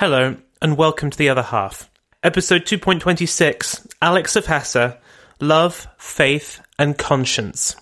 [0.00, 1.90] Hello, and welcome to The Other Half.
[2.22, 4.94] Episode 2.26, Alix of Hesse,
[5.40, 7.76] Love, Faith, and Conscience.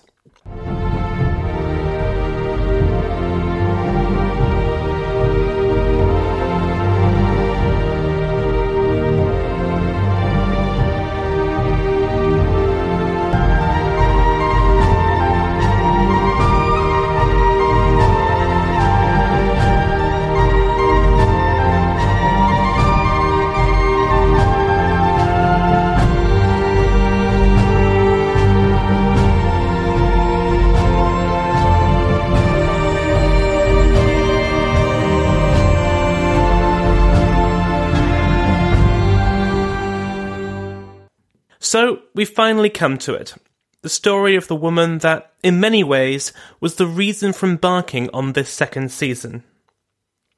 [42.19, 43.33] We finally come to it.
[43.81, 48.33] The story of the woman that, in many ways, was the reason for embarking on
[48.33, 49.45] this second season.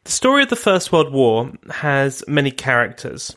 [0.03, 3.35] The story of the First World War has many characters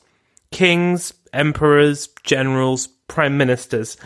[0.51, 3.97] kings, emperors, generals, prime ministers,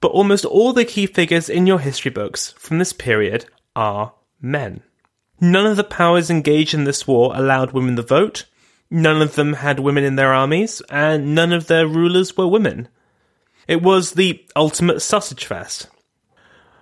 [0.00, 4.82] but almost all the key figures in your history books from this period are men.
[5.40, 8.46] None of the powers engaged in this war allowed women the vote,
[8.90, 12.88] none of them had women in their armies, and none of their rulers were women.
[13.68, 15.88] It was the ultimate sausage fest.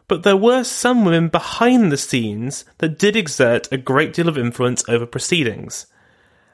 [0.06, 4.39] But there were some women behind the scenes that did exert a great deal of
[4.39, 5.87] influence over proceedings,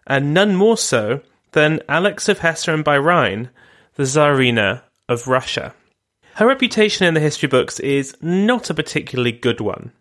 [0.06, 1.20] and none more so
[1.52, 3.50] than Alix of Hesse and Rhine,
[3.94, 5.74] the Tsarina of Russia.
[6.34, 9.92] Her reputation in the history books is not a particularly good one.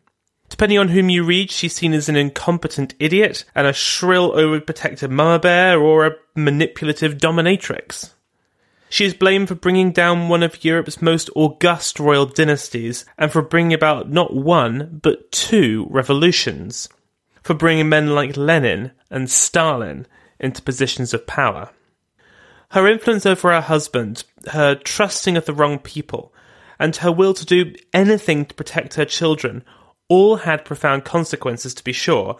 [0.49, 5.11] Depending on whom you read, she's seen as an incompetent idiot and a shrill, overprotective
[5.11, 8.13] mama bear or a manipulative dominatrix.
[8.93, 13.41] She is blamed for bringing down one of Europe's most august royal dynasties and for
[13.41, 16.89] bringing about not one, but two revolutions.
[17.41, 20.05] For bringing men like Lenin and Stalin
[20.39, 21.71] into positions of power.
[22.69, 26.31] Her influence over her husband, her trusting of the wrong people,
[26.77, 29.63] and her will to do anything to protect her children
[30.07, 32.37] all had profound consequences, to be sure,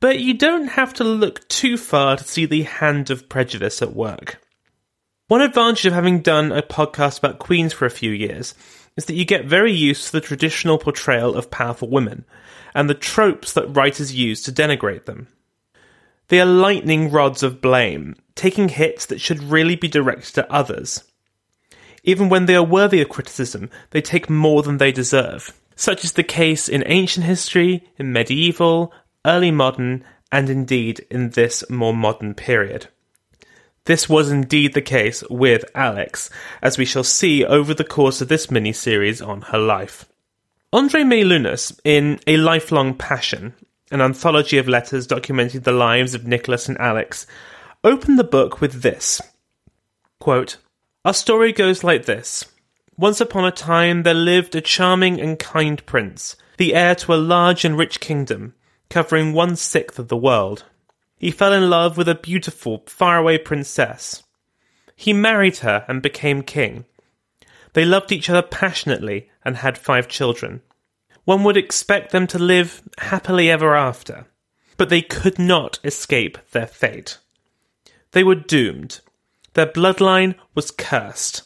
[0.00, 3.94] but you don't have to look too far to see the hand of prejudice at
[3.94, 4.40] work.
[5.28, 8.54] One advantage of having done a podcast about queens for a few years
[8.96, 12.24] is that you get very used to the traditional portrayal of powerful women
[12.76, 15.26] and the tropes that writers use to denigrate them.
[16.28, 21.02] They are lightning rods of blame, taking hits that should really be directed at others.
[22.04, 25.52] Even when they are worthy of criticism, they take more than they deserve.
[25.74, 28.92] Such is the case in ancient history, in medieval,
[29.24, 32.86] early modern, and indeed in this more modern period.
[33.86, 36.28] This was indeed the case with Alix,
[36.60, 40.04] as we shall see over the course of this mini series on her life.
[40.72, 43.54] Andrei Maylunas, in A Lifelong Passion,
[43.92, 47.28] an anthology of letters documenting the lives of Nicholas and Alix,
[47.84, 49.22] opened the book with this
[50.18, 50.56] quote,
[51.04, 52.44] Our story goes like this.
[52.96, 57.16] Once upon a time there lived a charming and kind prince, the heir to a
[57.16, 58.54] large and rich kingdom,
[58.90, 60.64] covering one sixth of the world.
[61.18, 64.22] He fell in love with a beautiful, faraway princess.
[64.94, 66.84] He married her and became king.
[67.72, 70.62] They loved each other passionately and had five children.
[71.24, 74.26] One would expect them to live happily ever after,
[74.76, 77.18] but they could not escape their fate.
[78.12, 79.00] They were doomed.
[79.54, 81.42] Their bloodline was cursed.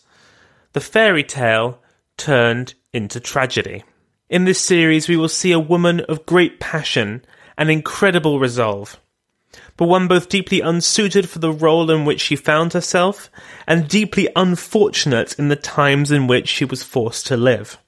[0.72, 1.81] The fairy tale
[2.17, 3.84] turned into tragedy.
[4.28, 7.25] In this series, we will see a woman of great passion
[7.56, 9.00] and incredible resolve
[9.76, 13.31] but one both deeply unsuited for the role in which she found herself
[13.67, 17.79] and deeply unfortunate in the times in which she was forced to live.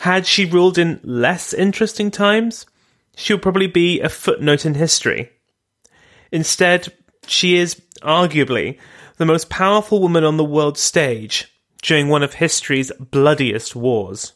[0.00, 2.66] Had she ruled in less interesting times?
[3.20, 5.30] she would probably be a footnote in history.
[6.32, 6.92] Instead,
[7.26, 8.78] she is arguably
[9.18, 11.52] the most powerful woman on the world stage
[11.82, 14.32] during one of history's bloodiest wars.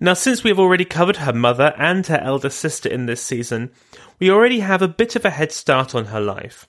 [0.00, 3.70] Now, since we have already covered her mother and her elder sister in this season,
[4.20, 6.68] we already have a bit of a head start on her life.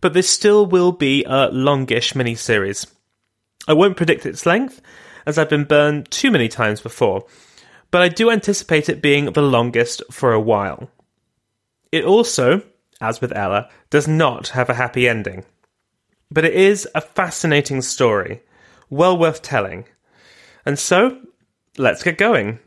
[0.00, 2.86] But this still will be a longish miniseries.
[3.68, 4.80] I won't predict its length,
[5.24, 7.26] as I've been burned too many times before,
[7.90, 10.90] but I do anticipate it being the longest for a while.
[11.92, 12.62] It also,
[13.00, 15.44] as with Ella, does not have a happy ending.
[16.30, 18.42] But it is a fascinating story,
[18.90, 19.86] well worth telling.
[20.66, 21.18] And so,
[21.78, 22.58] let's get going.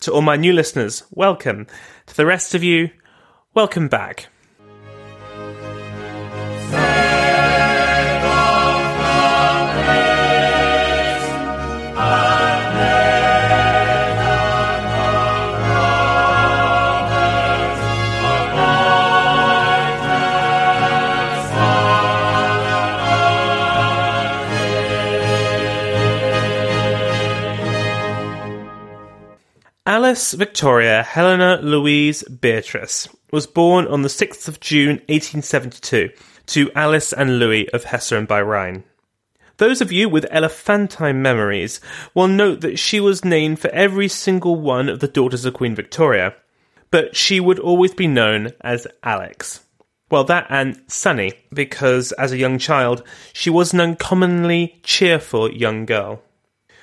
[0.00, 1.66] To all my new listeners, welcome.
[2.06, 2.90] To the rest of you,
[3.54, 4.26] welcome back.
[30.16, 36.08] Alice Victoria Helena Louise Beatrice was born on the 6th of June 1872
[36.46, 38.84] to Alice and Louis of Hesse and by Rhine.
[39.58, 41.82] Those of you with elephantine memories
[42.14, 45.74] will note that she was named for every single one of the daughters of Queen
[45.74, 46.34] Victoria,
[46.90, 49.66] but she would always be known as Alix.
[50.10, 53.02] Well, that and Sunny, because as a young child,
[53.34, 56.22] she was an uncommonly cheerful young girl.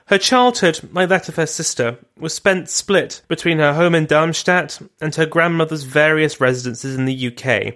[0.08, 4.82] Her childhood, like that of her sister, was spent split between her home in Darmstadt
[5.00, 7.76] and her grandmother's various residences in the UK,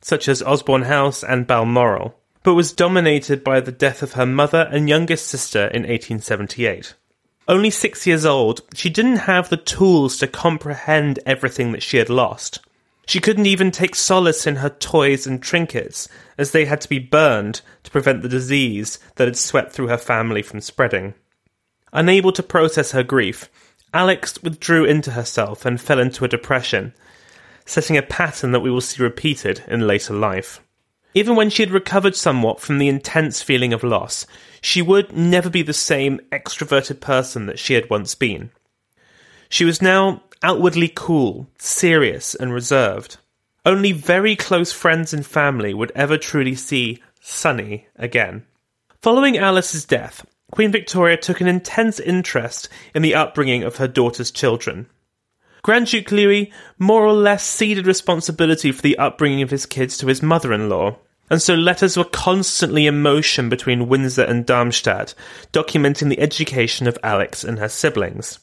[0.00, 4.68] such as Osborne House and Balmoral, but was dominated by the death of her mother
[4.72, 6.94] and youngest sister in 1878.
[7.48, 12.08] Only six years old, she didn't have the tools to comprehend everything that she had
[12.08, 12.58] lost.
[13.06, 16.08] She couldn't even take solace in her toys and trinkets,
[16.38, 19.98] as they had to be burned to prevent the disease that had swept through her
[19.98, 21.14] family from spreading.
[21.96, 23.48] Unable to process her grief,
[23.94, 26.92] Alix withdrew into herself and fell into a depression,
[27.64, 30.60] setting a pattern that we will see repeated in later life.
[31.14, 34.26] Even when she had recovered somewhat from the intense feeling of loss,
[34.60, 38.50] she would never be the same extroverted person that she had once been.
[39.48, 43.16] She was now outwardly cool, serious, and reserved.
[43.64, 48.44] Only very close friends and family would ever truly see Sunny again.
[49.00, 50.26] Following Alice's death,
[50.56, 54.86] Queen Victoria took an intense interest in the upbringing of her daughter's children.
[55.60, 60.06] Grand Duke Louis more or less ceded responsibility for the upbringing of his kids to
[60.06, 60.96] his mother in law,
[61.28, 65.12] and so letters were constantly in motion between Windsor and Darmstadt,
[65.52, 68.38] documenting the education of Alix and her siblings.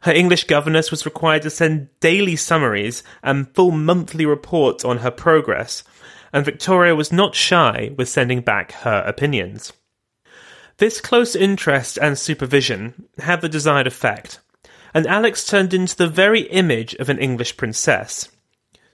[0.00, 5.10] Her English governess was required to send daily summaries and full monthly reports on her
[5.10, 5.84] progress,
[6.32, 9.74] and Victoria was not shy with sending back her opinions.
[10.80, 14.40] This close interest and supervision had the desired effect,
[14.94, 18.30] and Alix turned into the very image of an English princess.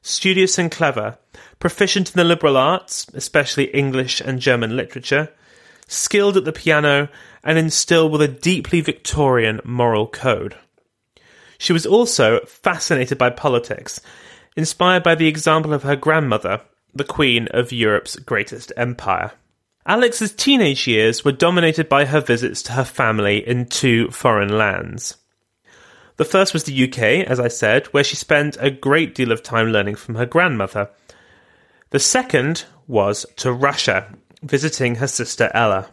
[0.03, 1.17] Studious and clever,
[1.61, 5.33] proficient in the liberal arts, especially English and German literature,
[5.87, 7.09] skilled at the piano,
[7.45, 10.57] and instilled with a deeply Victorian moral code.
[11.57, 14.01] She was also fascinated by politics,
[14.57, 19.31] inspired by the example of her grandmother, the Queen of Europe's greatest empire.
[19.87, 25.17] Alix's teenage years were dominated by her visits to her family in two foreign lands.
[26.17, 29.45] The first was the UK, as I said, where she spent a great deal of
[29.45, 30.91] time learning from her grandmother.
[31.91, 34.13] The second was to Russia,
[34.43, 35.89] visiting her sister Ella.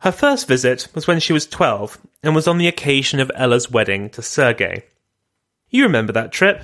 [0.00, 3.70] Her first visit was when she was 12 and was on the occasion of Ella's
[3.70, 4.84] wedding to Sergei.
[5.70, 6.62] You remember that trip?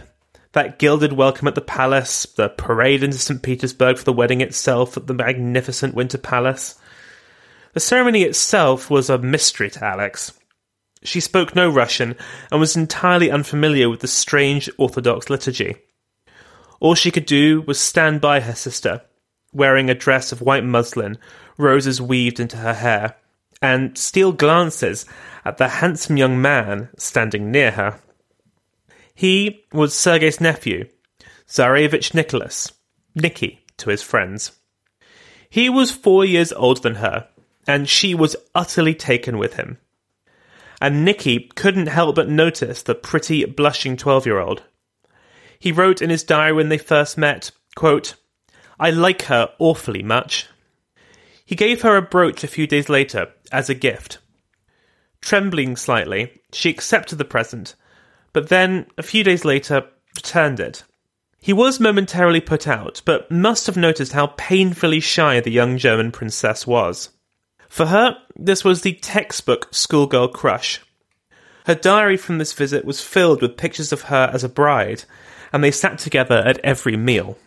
[0.55, 3.43] That gilded welcome at the palace, the parade into St.
[3.43, 6.79] Petersburg for the wedding itself at the magnificent Winter Palace.
[7.73, 10.33] The ceremony itself was a mystery to Alix.
[11.03, 12.15] She spoke no Russian
[12.53, 15.75] and was entirely unfamiliar with the strange Orthodox liturgy.
[16.79, 19.03] All she could do was stand by her sister,
[19.53, 21.19] wearing a dress of white muslin,
[21.59, 23.17] roses weaved into her hair,
[23.61, 25.05] and steal glances
[25.45, 27.99] at the handsome young man standing near her.
[29.15, 30.89] He was Sergei's nephew,
[31.47, 32.73] Tsarevich Nicholas,
[33.15, 34.53] Nicky to his friends.
[35.49, 37.29] He was four years older than her,
[37.67, 39.79] and she was utterly taken with him.
[40.81, 44.65] And Nicky couldn't help but notice the pretty, blushing 12 year old.
[45.61, 48.17] He wrote in his diary when they first met, quote,
[48.81, 50.49] I like her awfully much.
[51.47, 54.19] He gave her a brooch a few days later as a gift.
[55.21, 57.77] Trembling slightly, she accepted the present
[58.35, 60.85] but then, a few days later, returned it.
[61.41, 66.11] He was momentarily put out, but must have noticed how painfully shy the young German
[66.11, 67.11] princess was.
[67.69, 70.81] For her, this was the textbook schoolgirl crush.
[71.67, 75.05] Her diary from this visit was filled with pictures of her as a bride,
[75.53, 77.39] and they sat together at every meal.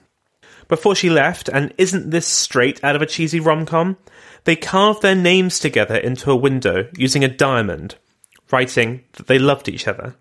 [0.67, 3.97] Before she left, and isn't this straight out of a cheesy rom com?
[4.43, 7.95] They carved their names together into a window using a diamond,
[8.51, 10.15] writing that they loved each other.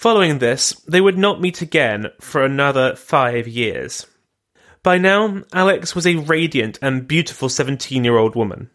[0.00, 4.06] Following this, they would not meet again for another five years.
[4.82, 8.70] By now, Alix was a radiant and beautiful 17 year old woman.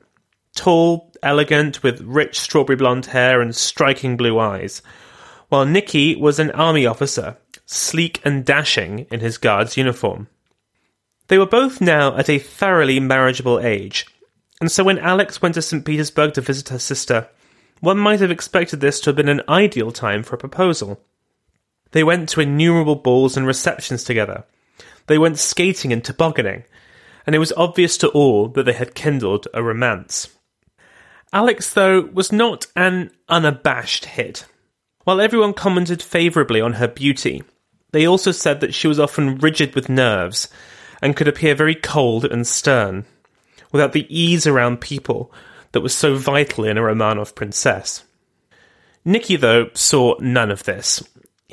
[0.55, 4.83] Tall, elegant, with rich strawberry blonde hair and striking blue eyes,
[5.49, 10.27] while Nicky was an army officer, sleek and dashing in his guard's uniform.
[11.27, 14.05] They were both now at a thoroughly marriageable age,
[14.61, 15.83] and so when Alix went to St.
[15.83, 17.29] Petersburg to visit her sister,
[17.79, 21.01] one might have expected this to have been an ideal time for a proposal.
[21.95, 24.43] They went to innumerable balls and receptions together.
[25.07, 26.65] They went skating and tobogganing,
[27.25, 30.27] and it was obvious to all that they had kindled a romance.
[31.31, 34.43] Alix, though, was not an unabashed hit.
[35.05, 37.43] While everyone commented favourably on her beauty,
[37.93, 40.49] they also said that she was often rigid with nerves
[41.01, 43.05] and could appear very cold and stern,
[43.71, 45.31] without the ease around people
[45.71, 48.03] that was so vital in a Romanov princess.
[49.05, 51.01] Nicky, though, saw none of this.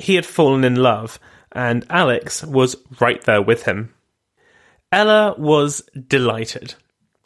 [0.03, 1.17] He had fallen in love,
[1.53, 3.93] and Alix was right there with him.
[4.91, 5.79] Ella was
[6.09, 6.75] delighted.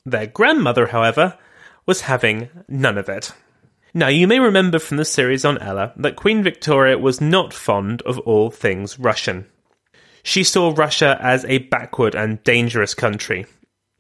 [0.06, 1.40] Their grandmother, however,
[1.88, 3.32] was having none of it.
[3.96, 8.04] Now, you may remember from the series on Ella that Queen Victoria was not fond
[8.04, 9.48] of all things Russian.
[10.22, 13.48] She saw Russia as a backward and dangerous country,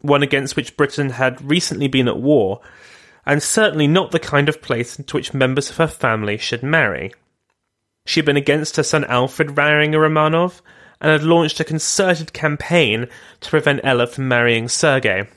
[0.01, 2.61] one against which Britain had recently been at war,
[3.25, 7.11] and certainly not the kind of place into which members of her family should marry.
[8.07, 10.61] She had been against her son Alfred marrying a Romanov,
[11.01, 13.07] and had launched a concerted campaign
[13.41, 15.27] to prevent Ella from marrying Sergei.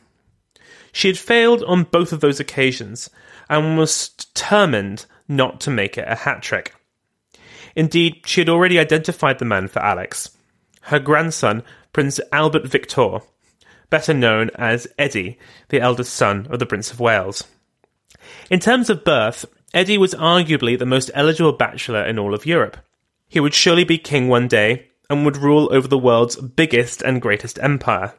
[0.93, 3.11] She had failed on both of those occasions,
[3.49, 6.73] and was determined not to make it a hat trick.
[7.75, 10.31] Indeed, she had already identified the man for Alix
[10.83, 13.19] her grandson, Prince Albert Victor,
[13.91, 17.45] better known as Eddie, the eldest son of the Prince of Wales.
[18.49, 22.77] In terms of birth, Eddie was arguably the most eligible bachelor in all of Europe.
[23.29, 27.23] He would surely be king one day and would rule over the world's biggest and
[27.23, 28.15] greatest empire.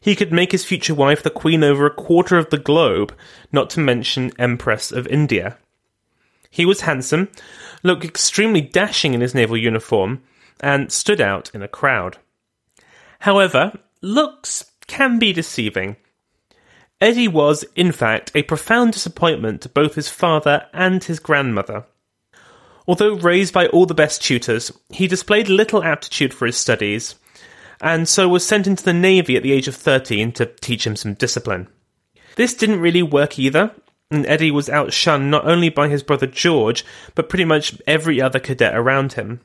[0.00, 3.14] He could make his future wife the queen over a quarter of the globe,
[3.52, 5.58] not to mention Empress of India.
[6.50, 7.28] He was handsome,
[7.82, 10.22] looked extremely dashing in his naval uniform,
[10.60, 12.18] and stood out in a crowd.
[13.20, 15.96] However, looks can be deceiving.
[17.00, 21.86] Eddie was, in fact, a profound disappointment to both his father and his grandmother.
[22.86, 27.14] Although raised by all the best tutors, he displayed little aptitude for his studies,
[27.80, 30.96] and so was sent into the Navy at the age of 13 to teach him
[30.96, 31.68] some discipline.
[32.36, 33.72] This didn't really work either,
[34.10, 38.40] and Eddie was outshunned not only by his brother George, but pretty much every other
[38.40, 39.40] cadet around him.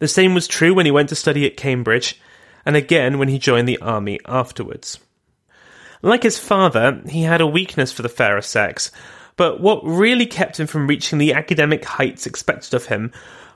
[0.00, 2.20] The same was true when he went to study at Cambridge,
[2.64, 4.98] and again when he joined the army afterwards.
[6.02, 8.90] Like his father, he had a weakness for the fairer sex,
[9.36, 13.12] but what really kept him from reaching the academic heights expected of him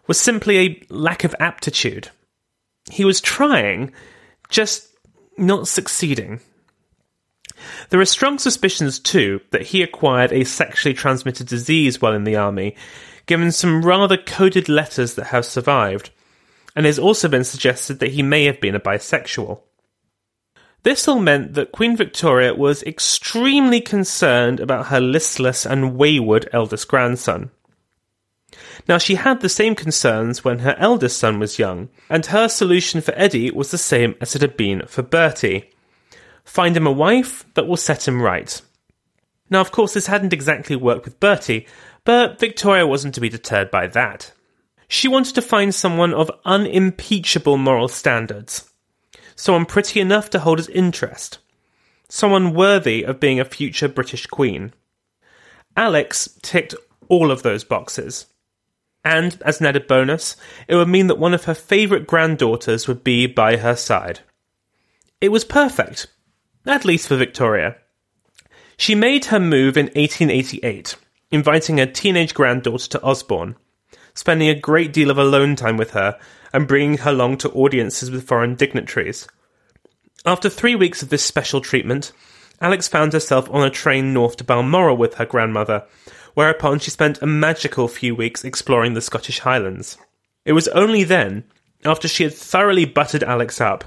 [0.07, 2.11] was simply a lack of aptitude.
[2.91, 3.93] He was trying,
[4.49, 4.89] just
[5.37, 6.41] not succeeding.
[7.91, 12.37] There are strong suspicions, too, that he acquired a sexually transmitted disease while in the
[12.37, 12.77] army,
[13.27, 16.11] given some rather coded letters that have survived,
[16.75, 19.61] and it has also been suggested that he may have been a bisexual.
[20.83, 26.89] This all meant that Queen Victoria was extremely concerned about her listless and wayward eldest
[26.89, 27.51] grandson.
[28.89, 33.01] Now, she had the same concerns when her eldest son was young, and her solution
[33.01, 35.71] for Eddie was the same as it had been for Bertie
[36.45, 38.61] find him a wife that will set him right.
[39.49, 41.67] Now, of course, this hadn't exactly worked with Bertie,
[42.05, 44.33] but Victoria wasn't to be deterred by that.
[44.89, 48.70] She wanted to find someone of unimpeachable moral standards,
[49.41, 51.39] someone pretty enough to hold his interest,
[52.09, 54.73] someone worthy of being a future British Queen.
[55.77, 56.75] Alix ticked
[57.09, 58.27] all of those boxes.
[59.03, 60.37] And, as an added bonus,
[60.69, 64.21] it would mean that one of her favourite granddaughters would be by her side.
[65.23, 66.09] It was perfect,
[66.67, 67.77] at least for Victoria.
[68.77, 70.97] She made her move in 1888,
[71.31, 73.57] inviting her teenage granddaughter to Osborne,
[74.15, 76.19] spending a great deal of alone time with her
[76.53, 79.27] and bringing her along to audiences with foreign dignitaries.
[80.25, 82.13] After three weeks of this special treatment,
[82.61, 85.87] Alix found herself on a train north to Balmoral with her grandmother,
[86.35, 89.97] whereupon she spent a magical few weeks exploring the Scottish Highlands.
[90.45, 91.45] It was only then,
[91.85, 93.85] after she had thoroughly buttered Alix up,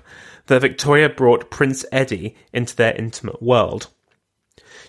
[0.48, 3.88] that Victoria brought Prince Eddie into their intimate world.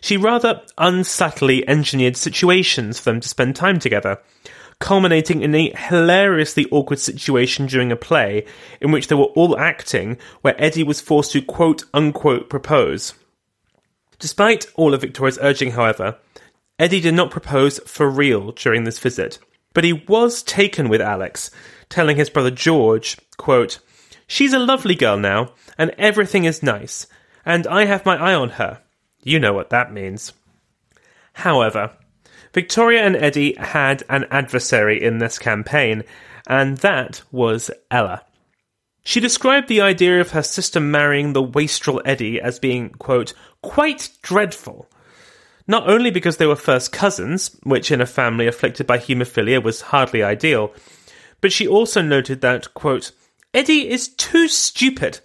[0.01, 4.21] She rather unsubtly engineered situations for them to spend time together,
[4.79, 8.47] culminating in a hilariously awkward situation during a play
[8.81, 13.15] in which they were all acting where Eddie was forced to quote unquote propose.
[14.19, 16.19] Despite all of Victoria's urging, however,
[16.79, 19.39] Eddie did not propose for real during this visit,
[19.75, 21.51] but he was taken with Alix,
[21.89, 23.79] telling his brother George, quote,
[24.27, 27.07] She's a lovely girl now, and everything is nice,
[27.45, 28.81] and I have my eye on her.
[29.23, 30.33] You know what that means.
[31.35, 31.93] However,
[32.55, 36.05] Victoria and Eddie had an adversary in this campaign,
[36.47, 38.23] and that was Ella.
[39.03, 44.11] She described the idea of her sister marrying the wastrel Eddie as being, quote, quite
[44.23, 44.89] dreadful.
[45.67, 49.81] Not only because they were first cousins, which in a family afflicted by haemophilia was
[49.81, 50.73] hardly ideal,
[51.41, 53.11] but she also noted that, quote,
[53.53, 55.21] Eddie is too stupid.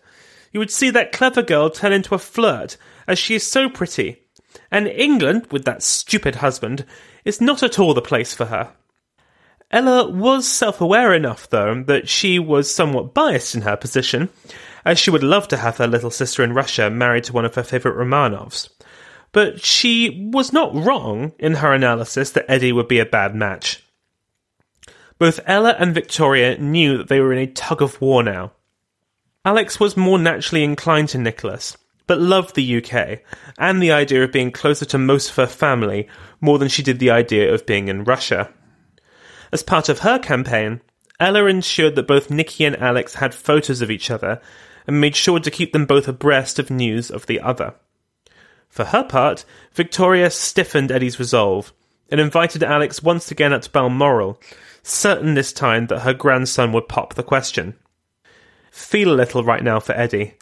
[0.52, 2.76] You would see that clever girl turn into a flirt,
[3.08, 4.24] as she is so pretty.
[4.72, 6.86] And England, with that stupid husband,
[7.26, 8.74] is not at all the place for her.
[9.72, 14.30] Ella was self aware enough, though, that she was somewhat biased in her position,
[14.84, 17.56] as she would love to have her little sister in Russia married to one of
[17.56, 18.70] her favourite Romanovs.
[19.32, 23.84] But she was not wrong in her analysis that Eddie would be a bad match.
[25.20, 28.54] Both Ella and Victoria knew that they were in a tug of war now.
[29.46, 31.78] Alix was more naturally inclined to Nicholas,
[32.10, 33.20] but loved the UK
[33.60, 36.08] and the idea of being closer to most of her family
[36.42, 38.52] more than she did the idea of being in Russia.
[39.52, 40.82] As part of her campaign,
[41.20, 44.42] Ella ensured that both Nicky and Alix had photos of each other
[44.88, 47.76] and made sure to keep them both abreast of news of the other.
[48.70, 51.72] For her part, Victoria stiffened Eddie's resolve
[52.10, 54.42] and invited Alix once again at Balmoral,
[54.82, 57.76] certain this time that her grandson would pop the question.
[58.72, 60.34] Feel a little right now for Eddie.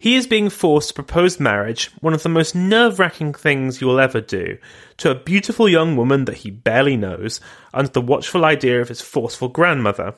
[0.00, 3.86] He is being forced to propose marriage, one of the most nerve wracking things you
[3.86, 4.56] will ever do,
[4.96, 7.38] to a beautiful young woman that he barely knows,
[7.74, 10.14] under the watchful idea of his forceful grandmother.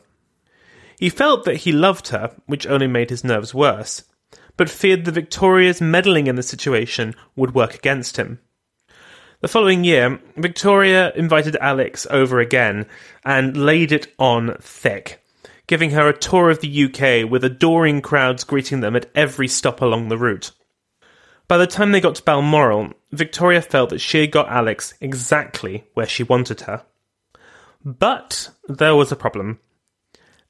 [1.00, 4.04] He felt that he loved her, which only made his nerves worse,
[4.56, 8.38] but feared that Victoria's meddling in the situation would work against him.
[9.40, 12.87] The following year, Victoria invited Alix over again
[13.24, 15.21] and laid it on thick,
[15.66, 19.81] giving her a tour of the UK with adoring crowds greeting them at every stop
[19.81, 20.53] along the route.
[21.48, 25.85] By the time they got to Balmoral, Victoria felt that she had got Alix exactly
[25.94, 26.85] where she wanted her.
[27.85, 29.61] But there was a problem.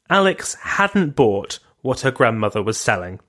[0.08, 3.20] Alix hadn't bought what her grandmother was selling.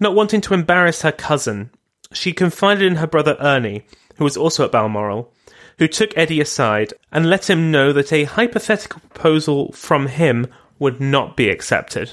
[0.00, 1.70] Not wanting to embarrass her cousin,
[2.12, 3.84] she confided in her brother Ernie
[4.16, 5.32] who was also at Balmoral,
[5.78, 10.46] who took Eddie aside and let him know that a hypothetical proposal from him
[10.82, 12.12] would not be accepted.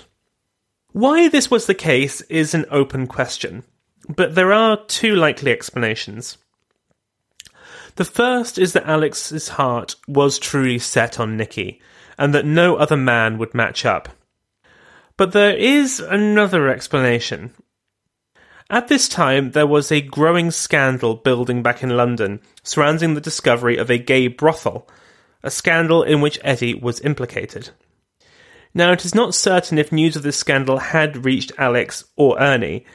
[0.93, 3.63] Why this was the case is an open question,
[4.07, 6.37] but there are two likely explanations.
[7.97, 11.81] The first is that Alix's heart was truly set on Nicky,
[12.17, 14.07] and that no other man would match up.
[15.17, 17.53] But there is another explanation,
[18.71, 23.77] at this time, there was a growing scandal building back in London surrounding the discovery
[23.77, 24.87] of a gay brothel,
[25.41, 27.71] a scandal in which Eddie was implicated.
[28.73, 32.85] Now, it is not certain if news of this scandal had reached Alix or Ernie,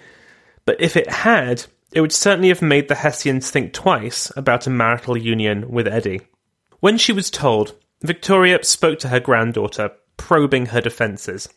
[0.65, 4.71] but if it had, it would certainly have made the Hessians think twice about a
[4.71, 6.23] marital union with Eddie.
[6.81, 11.49] When she was told, Victoria spoke to her granddaughter, probing her defences.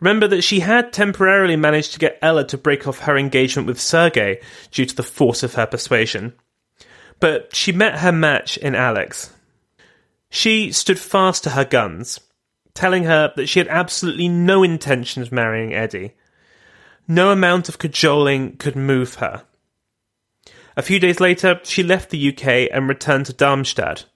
[0.00, 3.80] Remember that she had temporarily managed to get Ella to break off her engagement with
[3.80, 4.40] Sergei
[4.72, 6.32] due to the force of her persuasion.
[7.20, 9.30] But she met her match in Alix.
[10.28, 12.18] She stood fast to her guns,
[12.74, 16.14] telling her that she had absolutely no intention of marrying Eddie.
[17.06, 19.44] No amount of cajoling could move her.
[20.76, 24.06] A few days later, she left the UK and returned to Darmstadt.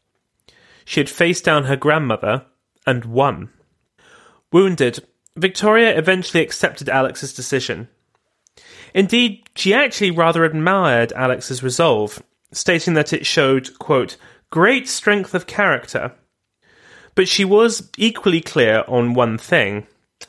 [0.85, 2.47] She had faced down her grandmother
[2.87, 3.51] and won.
[4.53, 7.89] Wounded, Victoria eventually accepted Alix's decision.
[8.95, 14.17] Indeed, she actually rather admired Alix's resolve, stating that it showed, quote,
[14.51, 16.13] great strength of character.
[17.17, 19.89] But she was equally clear on one thing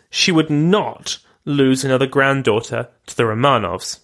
[0.09, 4.03] she would not lose another granddaughter to the Romanovs.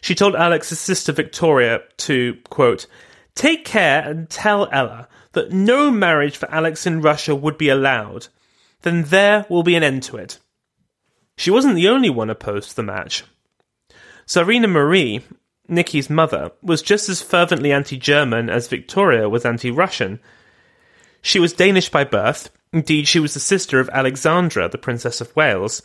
[0.00, 2.86] She told Alix's sister Victoria to, quote,
[3.34, 8.28] take care and tell Ella that no marriage for Alix in Russia would be allowed,
[8.82, 10.38] then there will be an end to it.
[11.36, 13.24] She wasn't the only one opposed to the match.
[14.26, 15.24] Tsarina Marie,
[15.68, 20.20] Nicky's mother, was just as fervently anti German as Victoria was anti Russian.
[21.22, 25.34] She was Danish by birth, indeed, she was the sister of Alexandra, the Princess of
[25.34, 25.82] Wales,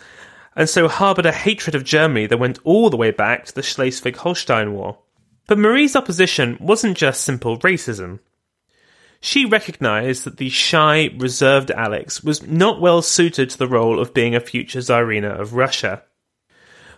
[0.55, 3.63] and so harboured a hatred of Germany that went all the way back to the
[3.63, 4.99] Schleswig Holstein War.
[5.47, 8.19] But Marie's opposition wasn't just simple racism.
[9.19, 14.13] She recognised that the shy, reserved Alix was not well suited to the role of
[14.13, 16.03] being a future Tsarina of Russia.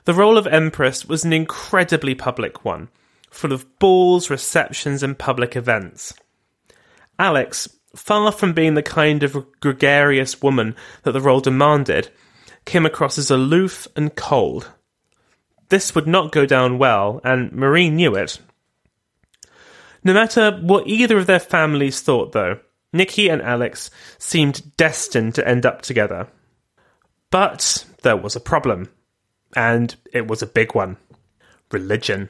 [0.05, 2.89] The role of Empress was an incredibly public one,
[3.29, 6.13] full of balls, receptions, and public events.
[7.17, 12.09] Alix, far from being the kind of gregarious woman that the role demanded,
[12.65, 14.71] came across as aloof and cold.
[15.69, 18.39] This would not go down well, and Marie knew it.
[20.03, 22.59] No matter what either of their families thought, though,
[22.93, 26.27] Nicky and Alix seemed destined to end up together.
[27.31, 28.89] But there was a problem,
[29.55, 30.97] and it was a big one
[31.71, 32.29] religion.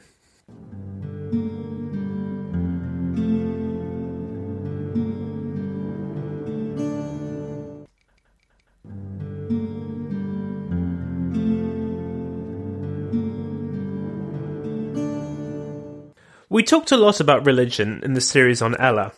[16.49, 19.13] We talked a lot about religion in the series on Ella.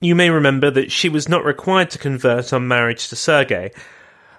[0.00, 3.70] You may remember that she was not required to convert on marriage to Sergei.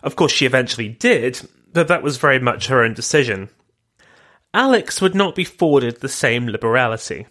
[0.01, 3.49] Of course, she eventually did, but that was very much her own decision.
[4.53, 7.27] Alix would not be afforded the same liberality.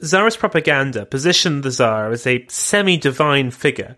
[0.00, 3.96] Tsarist propaganda positioned the Tsar as a semi divine figure,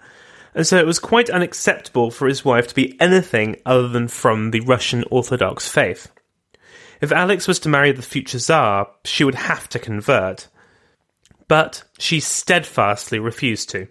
[0.55, 4.51] and so it was quite unacceptable for his wife to be anything other than from
[4.51, 6.11] the Russian Orthodox faith.
[7.01, 10.49] If Alix was to marry the future Tsar, she would have to convert.
[11.47, 13.89] But she steadfastly refused to.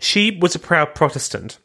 [0.00, 1.58] She was a proud Protestant.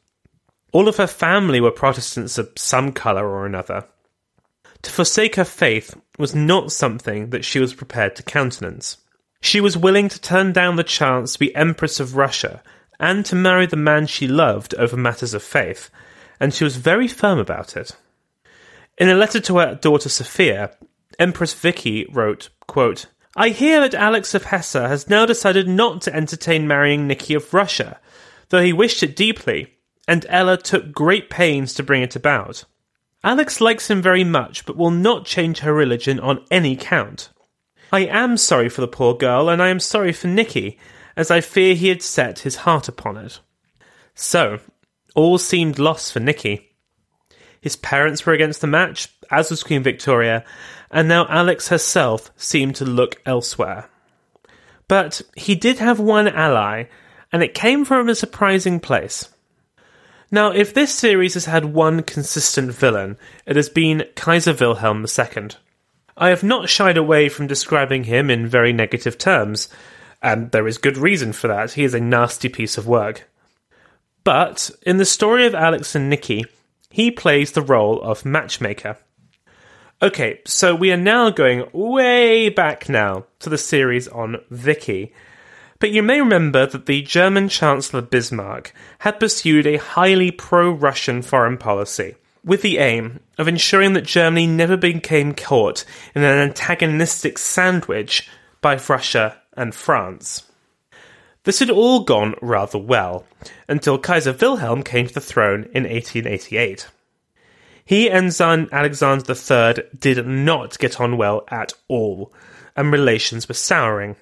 [0.72, 3.86] All of her family were Protestants of some colour or another.
[4.82, 8.98] To forsake her faith was not something that she was prepared to countenance.
[9.40, 12.62] She was willing to turn down the chance to be Empress of Russia
[13.00, 15.90] and to marry the man she loved over matters of faith,
[16.40, 17.96] and she was very firm about it.
[18.98, 20.72] In a letter to her daughter Sophia,
[21.18, 26.16] Empress Vicky wrote, quote, I hear that Alix of Hesse has now decided not to
[26.16, 28.00] entertain marrying Nicky of Russia,
[28.50, 29.74] though he wished it deeply,
[30.08, 32.66] and Ella took great pains to bring it about.
[33.24, 37.30] Alix likes him very much, but will not change her religion on any count.
[37.92, 40.78] I am sorry for the poor girl, and I am sorry for Nicky,
[41.16, 43.40] as I fear he had set his heart upon it.
[44.14, 44.60] So,
[45.16, 46.73] all seemed lost for Nicky.
[47.64, 50.44] His parents were against the match, as was Queen Victoria,
[50.92, 53.90] and now Alix herself seemed to look elsewhere.
[54.90, 56.88] But he did have one ally,
[57.32, 59.30] and it came from a surprising place.
[60.30, 65.52] Now, if this series has had one consistent villain, it has been Kaiser Wilhelm II.
[66.18, 69.70] I have not shied away from describing him in very negative terms,
[70.22, 71.72] and there is good reason for that.
[71.72, 73.30] He is a nasty piece of work.
[74.26, 76.44] But in the story of Alix and Nicky,
[76.94, 78.96] he plays the role of matchmaker.
[80.00, 85.12] Okay, so we are now going way back now to the series on Vicky.
[85.80, 91.24] But you may remember that the German Chancellor Bismarck had pursued a highly pro Russian
[91.24, 92.14] foreign policy,
[92.46, 98.30] with the aim of ensuring that Germany never became caught in an antagonistic sandwich
[98.62, 100.44] by Russia and France.
[101.44, 103.26] This had all gone rather well,
[103.68, 106.88] until Kaiser Wilhelm came to the throne in 1888.
[107.86, 112.32] He and Tsar Alexander III did not get on well at all,
[112.78, 114.16] and relations were souring.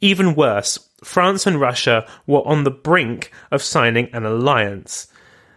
[0.00, 5.08] Even worse, France and Russia were on the brink of signing an alliance,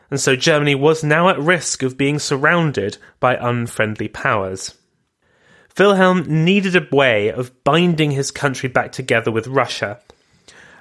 [0.10, 4.76] and so Germany was now at risk of being surrounded by unfriendly powers.
[5.80, 10.02] Wilhelm needed a way of binding his country back together with Russia,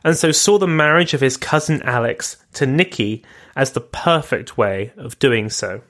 [0.05, 3.25] and so saw the marriage of his cousin Alix to Nicky
[3.57, 5.83] as the perfect way of doing so.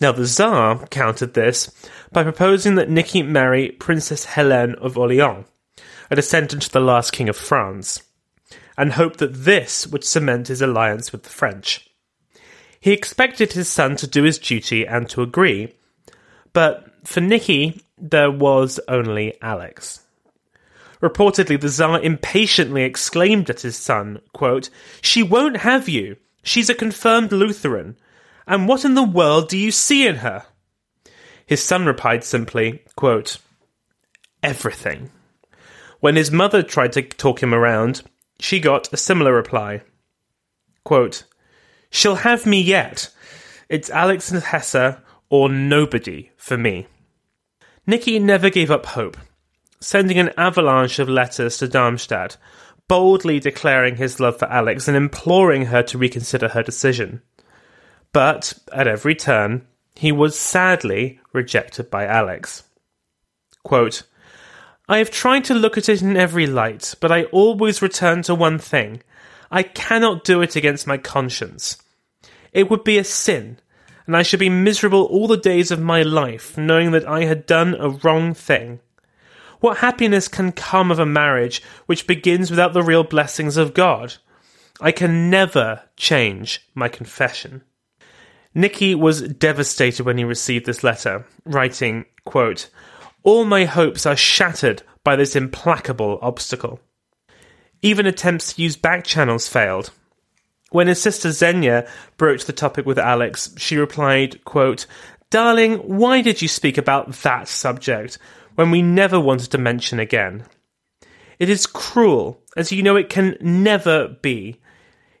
[0.00, 1.72] Now, the Tsar countered this
[2.12, 5.46] by proposing that Nicky marry Princess Helene of Orleans,
[6.10, 8.02] a descendant of the last king of France,
[8.76, 11.88] and hoped that this would cement his alliance with the French.
[12.78, 15.74] He expected his son to do his duty and to agree,
[16.52, 20.05] but for Nicky, there was only Alix.
[21.02, 24.70] Reportedly, the Tsar impatiently exclaimed at his son, quote,
[25.02, 26.16] She won't have you.
[26.42, 27.96] She's a confirmed Lutheran.
[28.46, 30.46] And what in the world do you see in her?
[31.46, 33.38] His son replied simply, quote,
[34.42, 35.10] Everything.
[36.00, 38.02] When his mother tried to talk him around,
[38.38, 39.82] she got a similar reply.
[40.84, 41.24] Quote,
[41.90, 43.10] She'll have me yet.
[43.68, 44.96] It's Alix and Hesse
[45.28, 46.86] or nobody for me.
[47.86, 49.16] Nicky never gave up hope,
[49.80, 52.36] sending an avalanche of letters to Darmstadt,
[52.88, 57.22] boldly declaring his love for Alix and imploring her to reconsider her decision.
[58.12, 62.64] But at every turn, he was sadly rejected by Alix.
[63.62, 64.02] Quote,
[64.88, 68.34] I have tried to look at it in every light, but I always return to
[68.34, 69.02] one thing.
[69.50, 71.76] I cannot do it against my conscience.
[72.52, 73.58] It would be a sin,
[74.06, 77.46] and I should be miserable all the days of my life, knowing that I had
[77.46, 78.80] done a wrong thing.
[79.60, 84.14] What happiness can come of a marriage which begins without the real blessings of God?
[84.80, 87.62] I can never change my confession.
[88.54, 92.70] Nicky was devastated when he received this letter, writing, quote,
[93.22, 96.80] All my hopes are shattered by this implacable obstacle.
[97.82, 99.90] Even attempts to use back channels failed.
[100.70, 104.86] When his sister Xenia broached the topic with Alix, she replied, quote,
[105.30, 108.18] Darling, why did you speak about that subject
[108.56, 110.44] when we never wanted to mention again?
[111.38, 114.60] It is cruel, as you know it can never be.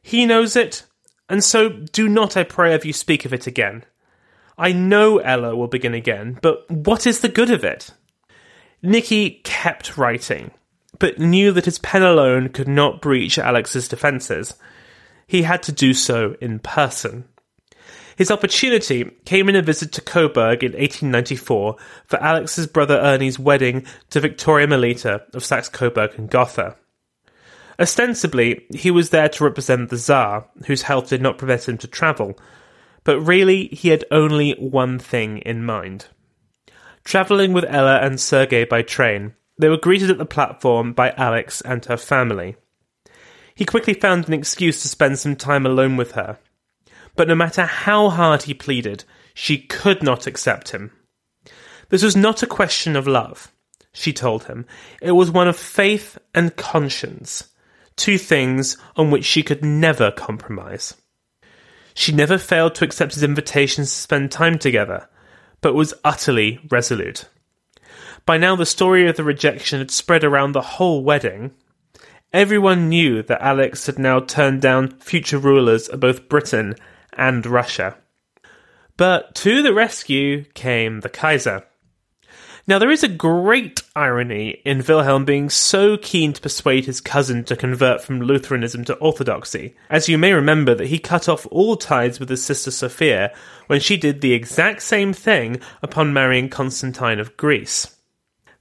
[0.02, 0.84] He knows it,
[1.28, 3.84] and so do not, I pray of you, speak of it again.
[4.58, 7.90] I know Ella will begin again, but what is the good of it?
[8.82, 10.50] Nicky kept writing,
[10.98, 14.54] but knew that his pen alone could not breach Alix's defences.
[15.26, 17.24] He had to do so in person.
[18.16, 21.76] His opportunity came in a visit to Coburg in 1894
[22.06, 26.76] for Alix's brother Ernie's wedding to Victoria Melita of Saxe Coburg and Gotha.
[27.78, 31.86] Ostensibly, he was there to represent the Tsar, whose health did not permit him to
[31.86, 32.38] travel,
[33.04, 36.06] but really he had only one thing in mind.
[37.04, 41.60] Travelling with Ella and Sergei by train, they were greeted at the platform by Alix
[41.60, 42.56] and her family.
[43.54, 46.38] He quickly found an excuse to spend some time alone with her.
[47.16, 50.92] But no matter how hard he pleaded, she could not accept him.
[51.88, 53.52] This was not a question of love,
[53.92, 54.66] she told him.
[55.00, 57.48] It was one of faith and conscience,
[57.96, 60.94] two things on which she could never compromise.
[61.94, 65.08] She never failed to accept his invitations to spend time together,
[65.62, 67.28] but was utterly resolute.
[68.26, 71.52] By now, the story of the rejection had spread around the whole wedding,
[72.32, 76.74] Everyone knew that Alix had now turned down future rulers of both Britain
[77.16, 77.96] and Russia.
[78.96, 81.64] But to the rescue came the Kaiser.
[82.68, 87.44] Now, there is a great irony in Wilhelm being so keen to persuade his cousin
[87.44, 91.76] to convert from Lutheranism to Orthodoxy, as you may remember that he cut off all
[91.76, 93.32] ties with his sister Sophia
[93.68, 97.96] when she did the exact same thing upon marrying Constantine of Greece.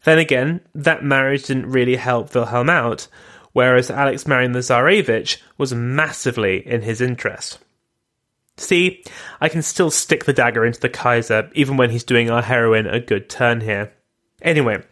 [0.03, 3.07] Then again, that marriage didn't really help Wilhelm out,
[3.53, 7.57] whereas Alix marrying the Tsarevich was massively in his interest.
[8.57, 9.03] See,
[9.41, 12.87] I can still stick the dagger into the Kaiser even when he's doing our heroine
[12.87, 13.93] a good turn here.
[14.41, 14.83] Anyway,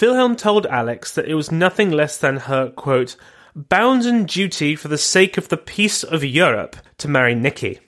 [0.00, 3.16] Wilhelm told Alix that it was nothing less than her, quote,
[3.54, 7.80] bounden duty for the sake of the peace of Europe to marry Nicky.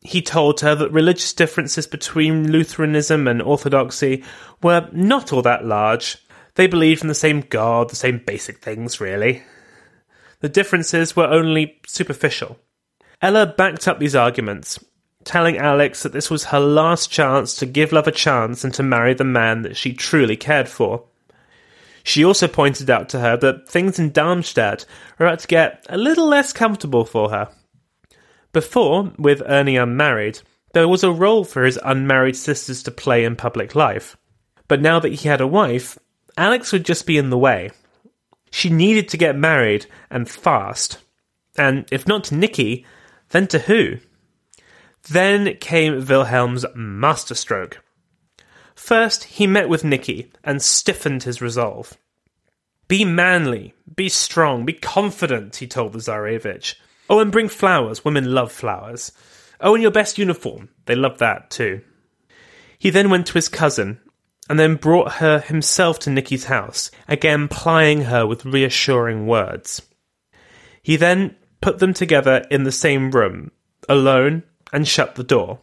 [0.00, 4.24] He told her that religious differences between Lutheranism and Orthodoxy
[4.62, 6.16] were not all that large,
[6.54, 9.44] they believed in the same God, the same basic things, really.
[10.40, 12.58] The differences were only superficial.
[13.20, 14.82] Ella backed up these arguments,
[15.24, 18.82] telling Alix that this was her last chance to give love a chance and to
[18.82, 21.04] marry the man that she truly cared for.
[22.04, 24.86] She also pointed out to her that things in Darmstadt
[25.18, 27.48] were about to get a little less comfortable for her.
[28.52, 30.40] Before, with Ernie unmarried,
[30.72, 34.16] there was a role for his unmarried sisters to play in public life.
[34.68, 35.98] But now that he had a wife,
[36.36, 37.70] Alix would just be in the way.
[38.50, 40.98] She needed to get married, and fast.
[41.56, 42.86] And if not to Nicky,
[43.30, 43.98] then to who?
[45.10, 47.82] Then came Wilhelm's masterstroke.
[48.74, 51.96] First, he met with Nicky and stiffened his resolve.
[52.86, 56.74] Be manly, be strong, be confident, he told the Tsarevich.
[57.10, 58.04] Oh, and bring flowers.
[58.04, 59.12] Women love flowers.
[59.60, 60.68] Oh, and your best uniform.
[60.86, 61.82] They love that too.
[62.78, 64.00] He then went to his cousin
[64.48, 69.82] and then brought her himself to Nicky's house, again plying her with reassuring words.
[70.82, 73.50] He then put them together in the same room,
[73.88, 74.42] alone,
[74.72, 75.60] and shut the door.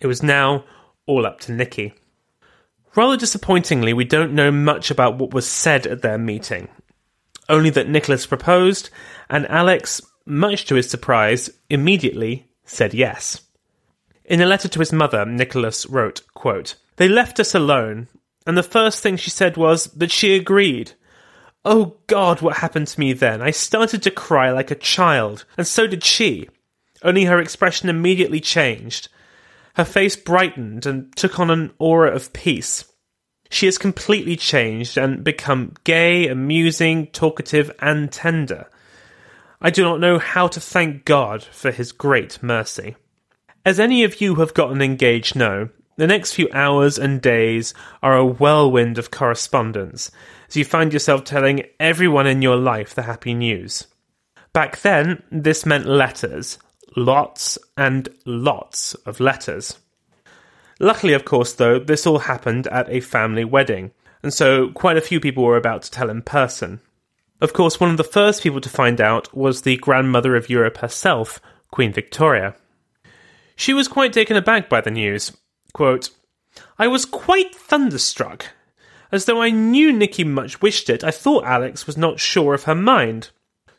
[0.00, 0.64] It was now
[1.06, 1.94] all up to Nicky.
[2.96, 6.68] Rather disappointingly, we don't know much about what was said at their meeting.
[7.48, 8.90] Only that Nicholas proposed,
[9.28, 13.42] and Alix, much to his surprise, immediately said yes.
[14.24, 18.08] In a letter to his mother, Nicholas wrote, quote, they left us alone,
[18.46, 20.92] and the first thing she said was that she agreed.
[21.64, 23.42] Oh God, what happened to me then?
[23.42, 26.48] I started to cry like a child, and so did she.
[27.02, 29.08] Only her expression immediately changed.
[29.74, 32.84] Her face brightened and took on an aura of peace.
[33.50, 38.68] She has completely changed and become gay, amusing, talkative, and tender.
[39.60, 42.96] I do not know how to thank God for his great mercy.
[43.64, 45.68] As any of you who have gotten engaged know,
[46.00, 50.10] the next few hours and days are a whirlwind of correspondence,
[50.48, 53.86] as you find yourself telling everyone in your life the happy news.
[54.54, 56.58] Back then, this meant letters,
[56.96, 59.78] lots and lots of letters.
[60.78, 63.90] Luckily, of course, though, this all happened at a family wedding,
[64.22, 66.80] and so quite a few people were about to tell in person.
[67.42, 70.78] Of course, one of the first people to find out was the grandmother of Europe
[70.78, 72.56] herself, Queen Victoria.
[73.54, 75.32] She was quite taken aback by the news.
[75.72, 76.10] Quote,
[76.78, 78.46] I was quite thunderstruck.
[79.12, 82.64] As though I knew Nicky much wished it, I thought Alix was not sure of
[82.64, 83.30] her mind.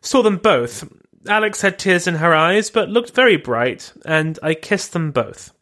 [0.01, 0.91] Saw them both.
[1.27, 5.53] Alix had tears in her eyes, but looked very bright, and I kissed them both.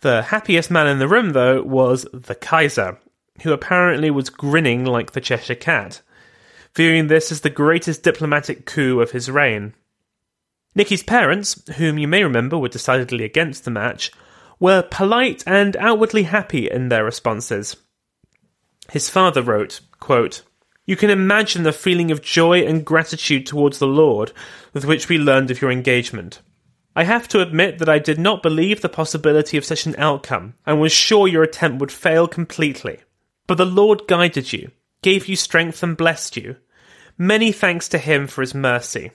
[0.00, 2.98] The happiest man in the room, though, was the Kaiser,
[3.42, 6.00] who apparently was grinning like the Cheshire Cat,
[6.74, 9.74] viewing this as the greatest diplomatic coup of his reign.
[10.74, 14.12] Nicky's parents, whom you may remember were decidedly against the match,
[14.60, 17.76] were polite and outwardly happy in their responses.
[18.90, 20.42] His father wrote, quote,
[20.84, 24.32] You can imagine the feeling of joy and gratitude towards the Lord
[24.72, 26.40] with which we learned of your engagement.
[26.94, 30.54] I have to admit that I did not believe the possibility of such an outcome
[30.66, 32.98] and was sure your attempt would fail completely.
[33.46, 34.70] But the Lord guided you,
[35.02, 36.56] gave you strength, and blessed you.
[37.16, 39.12] Many thanks to Him for His mercy.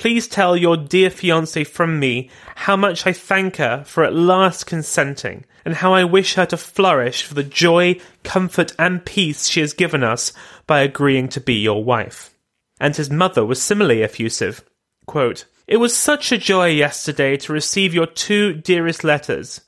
[0.00, 4.64] Please tell your dear fiancée from me how much I thank her for at last
[4.64, 9.60] consenting, and how I wish her to flourish for the joy, comfort, and peace she
[9.60, 10.32] has given us
[10.66, 12.34] by agreeing to be your wife.
[12.80, 14.64] And his mother was similarly effusive.
[15.04, 19.60] Quote, it was such a joy yesterday to receive your two dearest letters.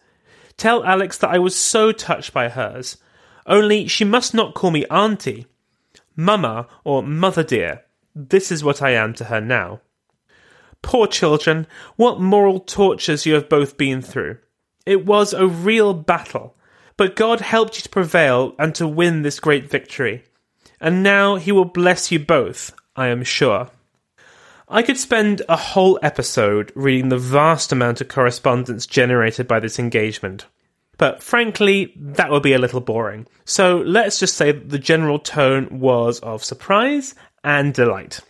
[0.57, 2.97] Tell Alix that I was so touched by hers.
[3.45, 5.45] Only she must not call me auntie.
[6.17, 7.83] Mamma or mother dear.
[8.15, 9.83] This is what I am to her now.
[10.83, 11.67] Poor children,
[11.97, 14.39] what moral tortures you have both been through.
[14.85, 16.57] It was a real battle,
[16.97, 20.25] but God helped you to prevail and to win this great victory.
[20.81, 23.71] And now He will bless you both, I am sure.
[24.69, 29.79] I could spend a whole episode reading the vast amount of correspondence generated by this
[29.79, 30.47] engagement.
[30.99, 33.27] But frankly, that would be a little boring.
[33.45, 37.15] So let's just say that the general tone was of surprise
[37.45, 38.21] and delight.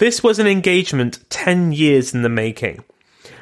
[0.00, 2.82] This was an engagement 10 years in the making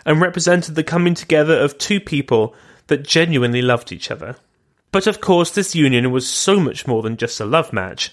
[0.04, 2.52] and represented the coming together of two people
[2.88, 4.34] that genuinely loved each other.
[4.90, 8.10] But of course, this union was so much more than just a love match.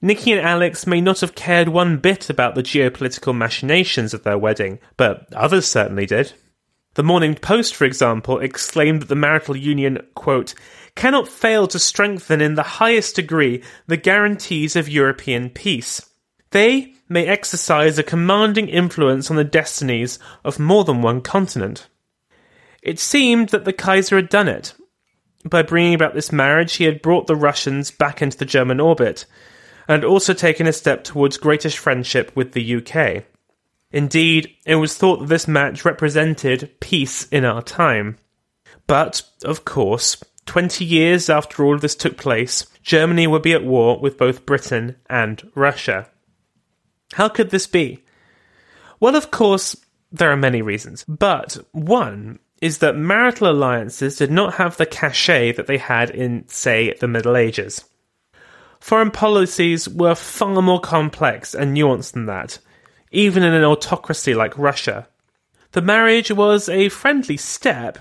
[0.00, 4.38] Nicky and Alix may not have cared one bit about the geopolitical machinations of their
[4.38, 6.32] wedding, but others certainly did.
[6.94, 10.54] The Morning Post, for example, exclaimed that the marital union, quote,
[10.94, 16.00] cannot fail to strengthen in the highest degree the guarantees of European peace.
[16.50, 21.86] They may exercise a commanding influence on the destinies of more than one continent.
[22.82, 24.74] It seemed that the Kaiser had done it.
[25.44, 29.26] By bringing about this marriage, he had brought the Russians back into the German orbit,
[29.86, 33.22] and also taken a step towards greatest friendship with the UK.
[33.92, 38.18] Indeed, it was thought that this match represented peace in our time.
[38.88, 44.00] But, of course, 20 years after all this took place, Germany would be at war
[44.00, 46.08] with both Britain and Russia.
[47.14, 48.04] How could this be?
[49.00, 49.76] Well, of course,
[50.10, 55.52] there are many reasons, but one is that marital alliances did not have the cachet
[55.52, 57.84] that they had in, say, the Middle Ages.
[58.80, 62.58] Foreign policies were far more complex and nuanced than that,
[63.10, 65.08] even in an autocracy like Russia.
[65.72, 67.98] The marriage was a friendly step,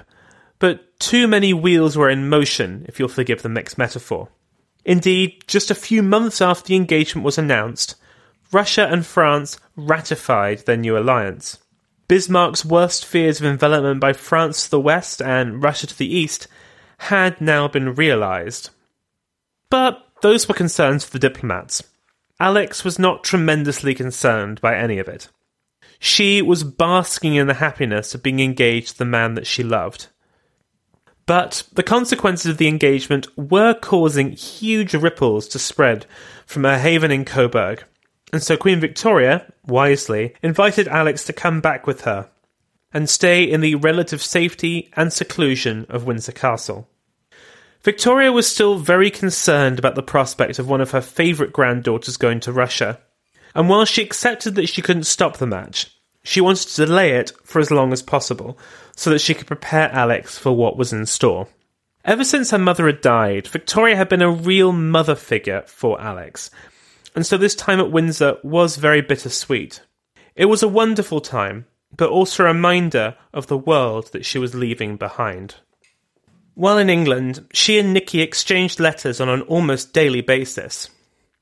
[0.60, 4.30] but too many wheels were in motion, if you'll forgive the mixed metaphor.
[4.86, 7.96] Indeed, just a few months after the engagement was announced,
[8.54, 11.58] Russia and France ratified their new alliance.
[12.08, 16.48] Bismarck's worst fears of envelopment by France to the west and Russia to the east
[17.00, 18.70] had now been realised.
[19.70, 21.84] But those were concerns for the diplomats.
[22.40, 25.30] Alix was not tremendously concerned by any of it.
[25.98, 30.08] She was basking in the happiness of being engaged to the man that she loved.
[31.26, 36.06] But the consequences of the engagement were causing huge ripples to spread
[36.46, 37.86] from her haven in Coburg,
[38.34, 42.32] and so Queen Victoria, wisely, invited Alix to come back with her
[42.92, 46.90] and stay in the relative safety and seclusion of Windsor Castle.
[47.84, 52.40] Victoria was still very concerned about the prospect of one of her favourite granddaughters going
[52.40, 53.00] to Russia,
[53.54, 57.32] and while she accepted that she couldn't stop the match, she wanted to delay it
[57.44, 58.58] for as long as possible
[58.96, 61.48] so that she could prepare Alix for what was in store.
[62.04, 66.50] Ever since her mother had died, Victoria had been a real mother figure for Alix,
[67.16, 69.82] and so this time at Windsor was very bittersweet.
[70.36, 74.56] It was a wonderful time, but also a reminder of the world that she was
[74.56, 75.56] leaving behind.
[76.56, 80.90] While in England, she and Nicky exchanged letters on an almost daily basis.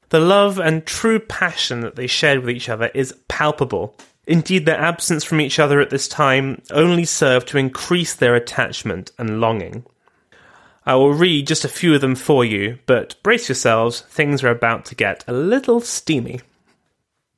[0.09, 3.95] The love and true passion that they shared with each other is palpable.
[4.28, 9.11] Indeed, their absence from each other at this time only served to increase their attachment
[9.17, 9.86] and longing.
[10.86, 14.49] I will read just a few of them for you, but brace yourselves, things are
[14.49, 16.41] about to get a little steamy.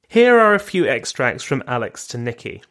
[0.08, 2.64] Here are a few extracts from Alix to Nicky.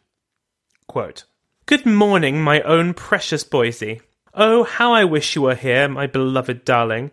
[0.87, 1.25] Quote,
[1.65, 4.01] Good morning, my own precious Boysy.
[4.33, 7.11] Oh, how I wish you were here, my beloved darling.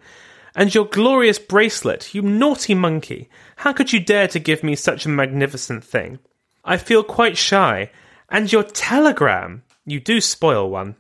[0.55, 3.29] And your glorious bracelet, you naughty monkey.
[3.57, 6.19] How could you dare to give me such a magnificent thing?
[6.65, 7.91] I feel quite shy.
[8.29, 9.65] And your telegram!
[9.85, 10.97] You do spoil one.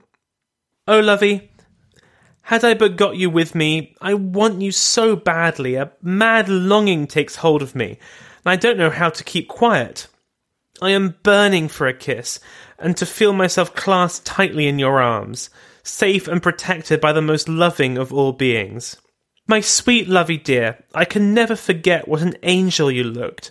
[0.86, 1.49] Oh, lovey,
[2.42, 5.76] had I but got you with me, I want you so badly.
[5.76, 7.98] A mad longing takes hold of me,
[8.44, 10.08] and I don't know how to keep quiet.
[10.82, 12.40] I am burning for a kiss,
[12.78, 15.50] and to feel myself clasped tightly in your arms,
[15.82, 18.96] safe and protected by the most loving of all beings.
[19.46, 23.50] My sweet lovey dear, I can never forget what an angel you looked.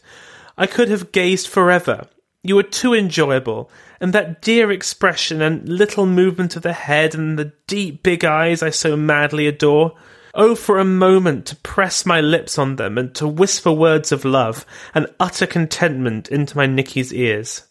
[0.57, 2.07] I could have gazed forever.
[2.41, 3.69] You were too enjoyable,
[3.99, 8.63] and that dear expression and little movement of the head and the deep big eyes
[8.63, 9.95] I so madly adore.
[10.33, 14.25] Oh, for a moment to press my lips on them and to whisper words of
[14.25, 17.63] love and utter contentment into my Nicky's ears.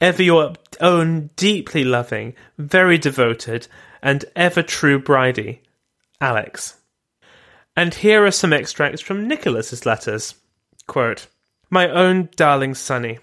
[0.00, 3.66] Ever your own deeply loving, very devoted,
[4.02, 5.62] and ever true bridie,
[6.20, 6.76] Alix.
[7.74, 10.34] And here are some extracts from Nicholas's letters.
[10.86, 11.26] Quote,
[11.70, 13.18] My own darling Sunny,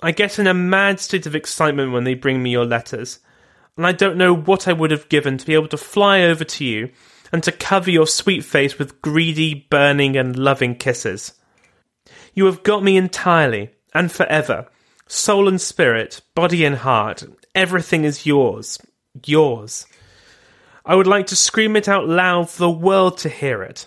[0.00, 3.18] I get in a mad state of excitement when they bring me your letters,
[3.76, 6.44] and I don't know what I would have given to be able to fly over
[6.44, 6.90] to you
[7.32, 11.34] and to cover your sweet face with greedy, burning, and loving kisses.
[12.32, 14.68] You have got me entirely and forever.
[15.08, 17.24] Soul and spirit, body and heart,
[17.54, 18.78] everything is yours.
[19.24, 19.86] Yours.
[20.84, 23.86] I would like to scream it out loud for the world to hear it.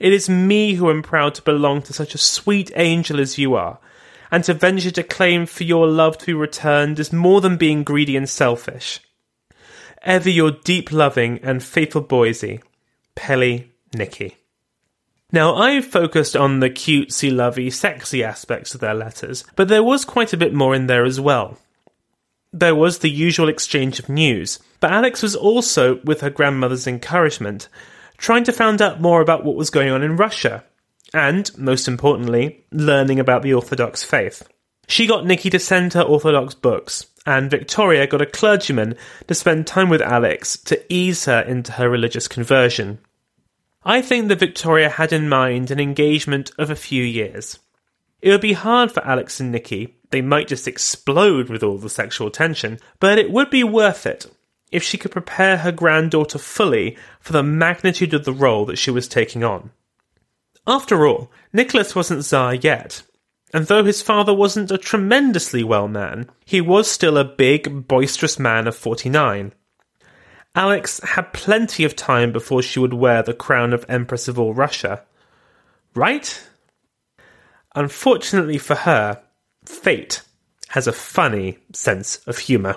[0.00, 3.54] It is me who am proud to belong to such a sweet angel as you
[3.54, 3.78] are,
[4.34, 7.84] and to venture to claim for your love to be returned is more than being
[7.84, 8.98] greedy and selfish.
[10.02, 12.60] Ever your deep loving and faithful Boysy,
[13.14, 14.36] Pelly Nicky.
[15.30, 20.04] Now, I've focused on the cutesy, lovey, sexy aspects of their letters, but there was
[20.04, 21.56] quite a bit more in there as well.
[22.52, 27.68] There was the usual exchange of news, but Alix was also, with her grandmother's encouragement,
[28.18, 30.64] trying to find out more about what was going on in Russia,
[31.14, 34.46] and, most importantly, learning about the Orthodox faith.
[34.86, 38.96] She got Nicky to send her Orthodox books, and Victoria got a clergyman
[39.28, 42.98] to spend time with Alix to ease her into her religious conversion.
[43.84, 47.58] I think that Victoria had in mind an engagement of a few years.
[48.20, 51.90] It would be hard for Alix and Nicky, they might just explode with all the
[51.90, 54.26] sexual tension, but it would be worth it
[54.70, 58.90] if she could prepare her granddaughter fully for the magnitude of the role that she
[58.90, 59.70] was taking on.
[60.66, 63.02] After all, Nicholas wasn't Tsar yet,
[63.52, 68.38] and though his father wasn't a tremendously well man, he was still a big, boisterous
[68.38, 69.52] man of 49.
[70.54, 74.54] Alix had plenty of time before she would wear the crown of Empress of all
[74.54, 75.02] Russia.
[75.94, 76.42] Right?
[77.74, 79.20] Unfortunately for her,
[79.64, 80.22] fate
[80.68, 82.76] has a funny sense of humour.